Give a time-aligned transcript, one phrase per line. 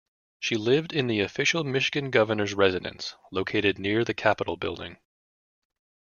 [0.39, 4.97] She lived in the official Michigan Governor's Residence, located near the Capitol Building.